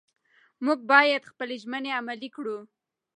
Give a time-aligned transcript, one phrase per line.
[0.65, 2.57] موږ باید خپلې ژمنې عملي کړو